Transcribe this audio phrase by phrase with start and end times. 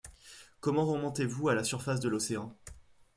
[0.61, 2.57] Comment remontez-vous à la surface de l’Océan?